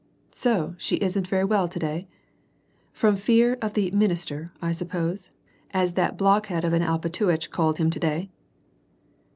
[0.31, 2.07] "So she isn't very well to day?
[2.91, 5.29] From fear of the 'min ister,' I suppose,
[5.75, 8.31] as that blockhead of an Alpatuitch called him to day."